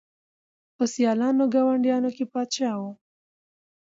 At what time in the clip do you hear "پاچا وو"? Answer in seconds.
2.33-2.91